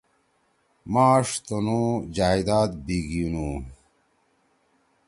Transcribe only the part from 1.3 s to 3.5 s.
تُنوو جائداد بیگیِنُو۔